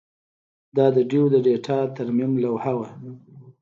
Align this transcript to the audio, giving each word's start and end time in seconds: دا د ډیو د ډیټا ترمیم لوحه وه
دا 0.75 0.85
د 0.95 0.97
ډیو 1.09 1.23
د 1.33 1.35
ډیټا 1.45 1.79
ترمیم 1.95 2.31
لوحه 2.43 2.73
وه 2.79 2.89